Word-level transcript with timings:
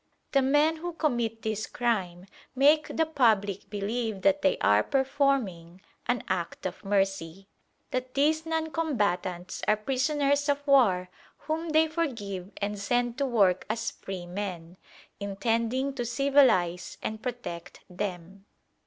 The 0.31 0.41
men 0.41 0.77
who 0.77 0.93
commit 0.93 1.43
this 1.43 1.67
crime 1.67 2.25
make 2.55 2.87
the 2.97 3.05
public 3.05 3.69
believe 3.69 4.23
that 4.23 4.41
they 4.41 4.57
are 4.57 4.81
performing 4.81 5.79
an 6.07 6.23
act 6.27 6.65
of 6.65 6.83
mercy, 6.83 7.47
that 7.91 8.15
these 8.15 8.43
non 8.43 8.71
combatants 8.71 9.61
are 9.67 9.77
prisoners 9.77 10.49
of 10.49 10.65
war 10.65 11.11
whom 11.45 11.69
they 11.69 11.87
forgive 11.87 12.49
and 12.59 12.79
send 12.79 13.15
to 13.19 13.27
work 13.27 13.63
as 13.69 13.91
free 13.91 14.25
men, 14.25 14.75
intending 15.19 15.93
to 15.93 16.03
civilise 16.03 16.97
and 17.03 17.21
protect 17.21 17.81
them. 17.87 18.47